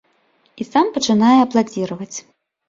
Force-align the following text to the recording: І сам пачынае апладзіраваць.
І 0.63 0.65
сам 0.69 0.89
пачынае 0.95 1.35
апладзіраваць. 1.43 2.17